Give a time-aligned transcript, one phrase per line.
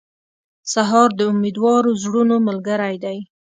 [0.73, 3.17] سهار د امیدوارو زړونو ملګری دی.